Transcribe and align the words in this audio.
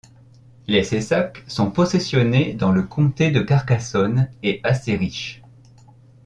Les 0.65 0.83
Saissac 0.83 1.43
sont 1.47 1.69
possessionés 1.69 2.55
dans 2.55 2.71
le 2.71 2.81
comté 2.81 3.29
de 3.29 3.39
Carcassonne 3.39 4.31
et 4.41 4.59
assez 4.63 4.95
riches. 4.95 5.43